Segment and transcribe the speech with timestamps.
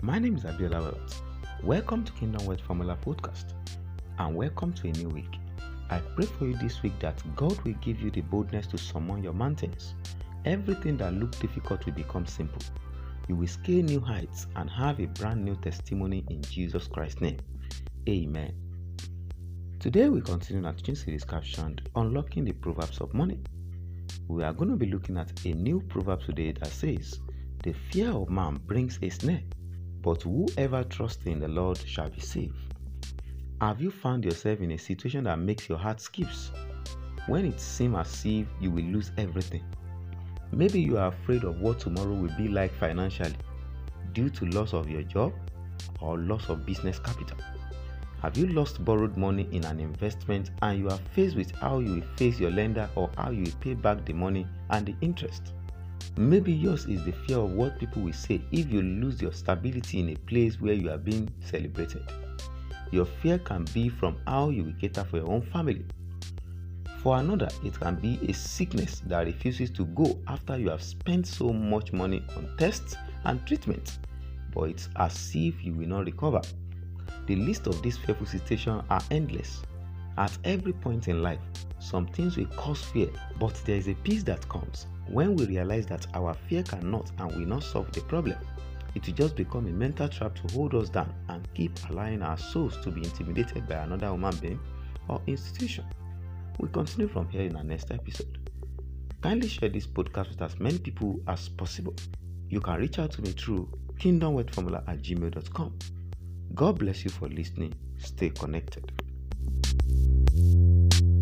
[0.00, 1.22] My name is Abiola Wealth.
[1.64, 3.54] Welcome to Kingdom Wealth Formula Podcast
[4.20, 5.40] and welcome to a new week.
[5.90, 9.24] I pray for you this week that God will give you the boldness to summon
[9.24, 9.96] your mountains.
[10.44, 12.62] Everything that looked difficult will become simple.
[13.26, 17.40] You will scale new heights and have a brand new testimony in Jesus Christ's name.
[18.08, 18.54] Amen.
[19.80, 23.40] Today we continue our teaching series captioned Unlocking the Proverbs of Money.
[24.28, 27.18] We are going to be looking at a new proverb today that says,
[27.64, 29.42] The fear of man brings a snare,
[30.08, 32.56] but whoever trusts in the Lord shall be saved.
[33.60, 36.50] Have you found yourself in a situation that makes your heart skips?
[37.26, 39.62] When it seems as if you will lose everything.
[40.50, 43.36] Maybe you are afraid of what tomorrow will be like financially
[44.14, 45.34] due to loss of your job
[46.00, 47.36] or loss of business capital.
[48.22, 51.96] Have you lost borrowed money in an investment and you are faced with how you
[51.96, 55.52] will face your lender or how you will pay back the money and the interest?
[56.16, 60.00] Maybe yours is the fear of what people will say if you lose your stability
[60.00, 62.02] in a place where you are being celebrated.
[62.90, 65.84] Your fear can be from how you will cater for your own family.
[67.02, 71.26] For another, it can be a sickness that refuses to go after you have spent
[71.26, 73.98] so much money on tests and treatment,
[74.52, 76.40] but it's as if you will not recover.
[77.26, 79.62] The list of these fearful situations are endless.
[80.18, 81.38] At every point in life,
[81.78, 85.86] some things will cause fear, but there is a peace that comes when we realize
[85.86, 88.36] that our fear cannot and will not solve the problem.
[88.96, 92.36] It will just become a mental trap to hold us down and keep allowing our
[92.36, 94.58] souls to be intimidated by another human being
[95.08, 95.84] or institution.
[96.58, 98.50] We continue from here in our next episode.
[99.22, 101.94] Kindly share this podcast with as many people as possible.
[102.48, 103.68] You can reach out to me through
[104.00, 105.78] kingdomwealthformula at gmail.com.
[106.56, 107.72] God bless you for listening.
[107.98, 108.90] Stay connected.
[110.34, 111.17] うん。